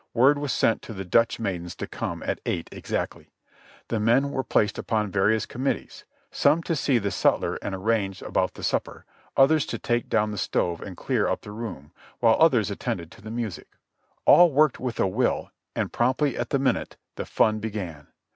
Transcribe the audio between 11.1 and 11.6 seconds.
up the